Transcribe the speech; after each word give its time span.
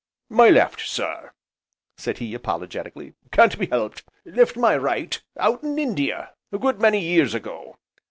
"My 0.31 0.49
left, 0.49 0.79
sir," 0.81 1.31
said 1.95 2.17
he 2.17 2.33
apologetically, 2.33 3.13
"can't 3.31 3.59
be 3.59 3.67
helped 3.67 4.01
left 4.25 4.57
my 4.57 4.75
right 4.75 5.21
out 5.37 5.61
in 5.61 5.77
India 5.77 6.31
a 6.51 6.57
good 6.57 6.81
many 6.81 6.99
years 6.99 7.35
ago. 7.35 7.77